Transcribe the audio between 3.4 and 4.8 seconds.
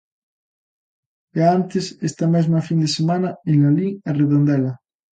en Lalín e Redondela.